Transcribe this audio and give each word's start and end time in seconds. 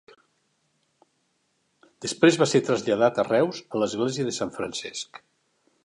Després 2.05 2.39
va 2.45 2.47
ser 2.53 2.63
traslladat 2.71 3.23
a 3.25 3.29
Reus, 3.29 3.61
a 3.77 3.83
l'església 3.83 4.31
de 4.31 4.35
Sant 4.41 4.57
Francesc. 4.61 5.23